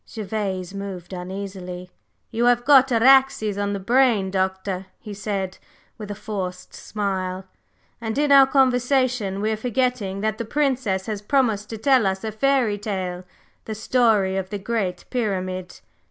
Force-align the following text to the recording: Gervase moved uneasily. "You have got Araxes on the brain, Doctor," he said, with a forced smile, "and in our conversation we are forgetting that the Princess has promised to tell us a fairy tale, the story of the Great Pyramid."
Gervase 0.07 0.73
moved 0.73 1.13
uneasily. 1.13 1.91
"You 2.31 2.45
have 2.45 2.65
got 2.65 2.91
Araxes 2.91 3.55
on 3.59 3.73
the 3.73 3.79
brain, 3.79 4.31
Doctor," 4.31 4.87
he 4.99 5.13
said, 5.13 5.59
with 5.99 6.09
a 6.09 6.15
forced 6.15 6.73
smile, 6.73 7.45
"and 8.01 8.17
in 8.17 8.31
our 8.31 8.47
conversation 8.47 9.41
we 9.41 9.51
are 9.51 9.55
forgetting 9.55 10.21
that 10.21 10.39
the 10.39 10.43
Princess 10.45 11.05
has 11.05 11.21
promised 11.21 11.69
to 11.69 11.77
tell 11.77 12.07
us 12.07 12.23
a 12.23 12.31
fairy 12.31 12.79
tale, 12.79 13.25
the 13.65 13.75
story 13.75 14.37
of 14.37 14.49
the 14.49 14.57
Great 14.57 15.05
Pyramid." 15.11 15.81